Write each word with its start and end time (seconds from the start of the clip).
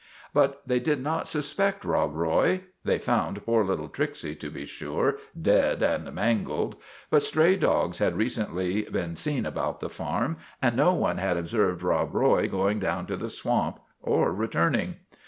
"But 0.33 0.63
they 0.65 0.79
did 0.79 0.99
not 0.99 1.27
suspect 1.27 1.85
Rob 1.85 2.15
Roy. 2.15 2.61
They 2.83 2.97
found 2.97 3.45
poor 3.45 3.63
little 3.63 3.87
Tricksy, 3.87 4.33
to 4.33 4.49
be 4.49 4.65
sure, 4.65 5.17
dead 5.39 5.83
and 5.83 6.11
mangled; 6.11 6.75
but 7.11 7.21
stray 7.21 7.55
dogs 7.55 7.99
had 7.99 8.17
recently 8.17 8.81
been 8.81 9.15
seen 9.15 9.45
about 9.45 9.79
the 9.79 9.89
farm, 9.91 10.37
and 10.59 10.75
no 10.75 10.91
one 10.95 11.19
had 11.19 11.37
observed 11.37 11.83
Rob 11.83 12.15
Roy 12.15 12.47
going 12.47 12.79
down 12.79 13.05
to 13.05 13.15
the 13.15 13.29
swamp 13.29 13.79
or 14.01 14.33
returning. 14.33 14.95